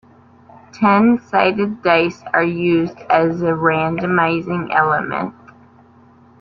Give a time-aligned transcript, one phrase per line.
[0.73, 5.35] Ten sided dice are used as a randomizing element.